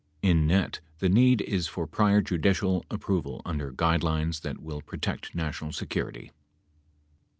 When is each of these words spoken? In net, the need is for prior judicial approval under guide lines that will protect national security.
In 0.23 0.47
net, 0.47 0.79
the 0.97 1.09
need 1.09 1.41
is 1.41 1.67
for 1.67 1.85
prior 1.85 2.21
judicial 2.21 2.83
approval 2.89 3.43
under 3.45 3.69
guide 3.69 4.01
lines 4.01 4.39
that 4.39 4.57
will 4.59 4.81
protect 4.81 5.35
national 5.35 5.73
security. 5.73 6.31